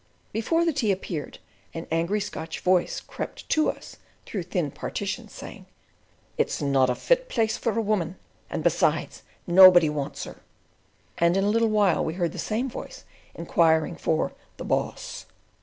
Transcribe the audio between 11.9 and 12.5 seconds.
we heard the